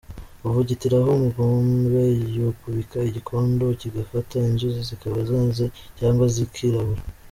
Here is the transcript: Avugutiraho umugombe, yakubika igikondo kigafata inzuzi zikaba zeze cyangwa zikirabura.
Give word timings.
Avugutiraho 0.47 1.09
umugombe, 1.13 2.03
yakubika 2.37 2.97
igikondo 3.09 3.65
kigafata 3.79 4.35
inzuzi 4.49 4.81
zikaba 4.89 5.19
zeze 5.29 5.65
cyangwa 5.99 6.25
zikirabura. 6.37 7.01